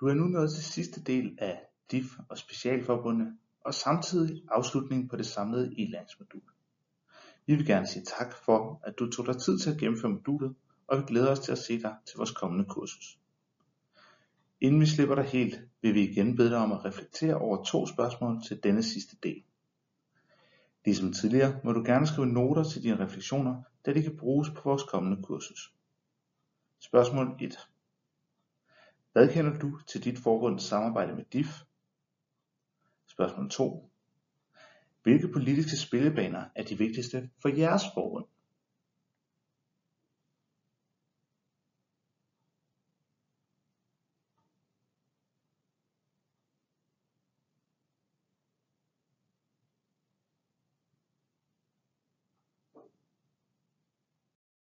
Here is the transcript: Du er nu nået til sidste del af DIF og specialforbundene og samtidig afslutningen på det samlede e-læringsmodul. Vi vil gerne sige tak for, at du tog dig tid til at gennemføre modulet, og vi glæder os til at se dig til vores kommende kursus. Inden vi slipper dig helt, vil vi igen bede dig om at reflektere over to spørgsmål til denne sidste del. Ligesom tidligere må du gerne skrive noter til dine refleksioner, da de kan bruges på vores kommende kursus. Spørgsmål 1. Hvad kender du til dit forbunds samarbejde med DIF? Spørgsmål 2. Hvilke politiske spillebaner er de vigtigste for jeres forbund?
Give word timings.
Du 0.00 0.06
er 0.06 0.14
nu 0.14 0.24
nået 0.24 0.52
til 0.52 0.64
sidste 0.64 1.02
del 1.02 1.38
af 1.38 1.62
DIF 1.90 2.06
og 2.28 2.38
specialforbundene 2.38 3.38
og 3.60 3.74
samtidig 3.74 4.42
afslutningen 4.48 5.08
på 5.08 5.16
det 5.16 5.26
samlede 5.26 5.74
e-læringsmodul. 5.78 6.42
Vi 7.46 7.54
vil 7.54 7.66
gerne 7.66 7.86
sige 7.86 8.04
tak 8.04 8.34
for, 8.44 8.80
at 8.84 8.98
du 8.98 9.10
tog 9.10 9.26
dig 9.26 9.36
tid 9.36 9.58
til 9.58 9.70
at 9.70 9.78
gennemføre 9.78 10.10
modulet, 10.10 10.54
og 10.86 10.98
vi 10.98 11.02
glæder 11.06 11.30
os 11.30 11.40
til 11.40 11.52
at 11.52 11.58
se 11.58 11.82
dig 11.82 11.96
til 12.06 12.16
vores 12.16 12.30
kommende 12.30 12.64
kursus. 12.64 13.18
Inden 14.60 14.80
vi 14.80 14.86
slipper 14.86 15.14
dig 15.14 15.24
helt, 15.24 15.60
vil 15.82 15.94
vi 15.94 16.10
igen 16.10 16.36
bede 16.36 16.50
dig 16.50 16.58
om 16.58 16.72
at 16.72 16.84
reflektere 16.84 17.34
over 17.34 17.64
to 17.64 17.86
spørgsmål 17.86 18.42
til 18.48 18.62
denne 18.62 18.82
sidste 18.82 19.16
del. 19.22 19.42
Ligesom 20.84 21.12
tidligere 21.12 21.60
må 21.64 21.72
du 21.72 21.82
gerne 21.86 22.06
skrive 22.06 22.26
noter 22.26 22.64
til 22.64 22.82
dine 22.82 23.04
refleksioner, 23.04 23.62
da 23.86 23.92
de 23.92 24.02
kan 24.02 24.16
bruges 24.16 24.50
på 24.50 24.60
vores 24.64 24.82
kommende 24.82 25.22
kursus. 25.22 25.74
Spørgsmål 26.80 27.36
1. 27.40 27.58
Hvad 29.16 29.28
kender 29.28 29.58
du 29.58 29.78
til 29.86 30.04
dit 30.04 30.18
forbunds 30.18 30.62
samarbejde 30.62 31.14
med 31.14 31.24
DIF? 31.24 31.62
Spørgsmål 33.08 33.50
2. 33.50 33.90
Hvilke 35.02 35.28
politiske 35.28 35.76
spillebaner 35.76 36.44
er 36.54 36.62
de 36.62 36.78
vigtigste 36.78 37.30
for 37.42 37.48
jeres 37.48 37.82
forbund? 37.94 38.24